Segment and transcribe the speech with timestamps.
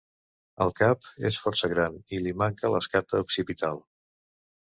[0.63, 3.83] El cap és força gran i li manca l'escata occipital.